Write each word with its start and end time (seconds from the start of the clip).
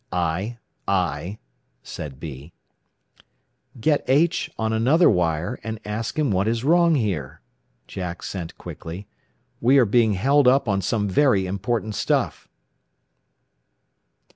"I, 0.11 0.57
I," 0.87 1.37
said 1.83 2.19
B. 2.19 2.53
"Get 3.79 4.03
H 4.07 4.49
on 4.57 4.73
another 4.73 5.11
wire 5.11 5.59
and 5.63 5.79
ask 5.85 6.17
him 6.17 6.31
what 6.31 6.47
is 6.47 6.63
wrong 6.63 6.95
here," 6.95 7.41
Jack 7.85 8.23
sent 8.23 8.57
quickly. 8.57 9.05
"We 9.59 9.77
are 9.77 9.85
being 9.85 10.13
held 10.13 10.47
up 10.47 10.67
on 10.67 10.81
some 10.81 11.07
very 11.07 11.45
important 11.45 11.93
stuff." 11.93 12.49